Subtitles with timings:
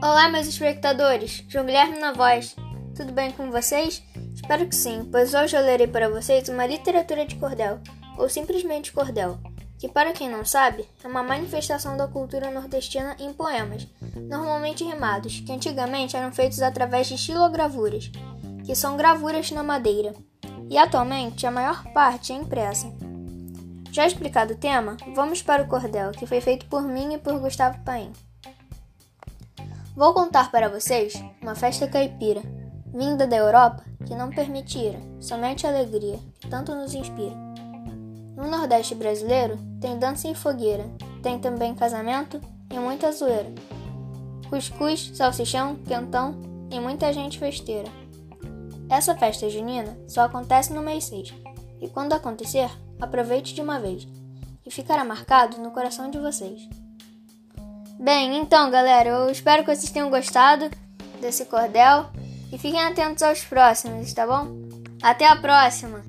[0.00, 1.44] Olá, meus espectadores!
[1.48, 2.54] João Guilherme na voz.
[2.94, 4.00] Tudo bem com vocês?
[4.32, 7.80] Espero que sim, pois hoje eu lerei para vocês uma literatura de cordel,
[8.16, 9.40] ou simplesmente cordel,
[9.76, 15.40] que, para quem não sabe, é uma manifestação da cultura nordestina em poemas, normalmente rimados,
[15.40, 18.08] que antigamente eram feitos através de xilogravuras,
[18.64, 20.14] que são gravuras na madeira,
[20.70, 22.86] e atualmente a maior parte é impressa.
[23.90, 27.36] Já explicado o tema, vamos para o cordel, que foi feito por mim e por
[27.40, 28.12] Gustavo Paim.
[29.98, 32.40] Vou contar para vocês uma festa caipira,
[32.94, 37.34] vinda da Europa, que não permite ira, somente alegria, que tanto nos inspira.
[38.36, 40.84] No Nordeste brasileiro tem dança e fogueira,
[41.20, 42.40] tem também casamento
[42.72, 43.52] e muita zoeira.
[44.48, 47.88] Cuscuz, salsichão, quentão e muita gente festeira.
[48.88, 51.34] Essa festa junina só acontece no mês 6,
[51.80, 52.70] e quando acontecer,
[53.00, 54.06] aproveite de uma vez,
[54.64, 56.68] e ficará marcado no coração de vocês.
[57.98, 60.70] Bem, então, galera, eu espero que vocês tenham gostado
[61.20, 62.06] desse cordel
[62.52, 64.56] e fiquem atentos aos próximos, tá bom?
[65.02, 66.04] Até a próxima!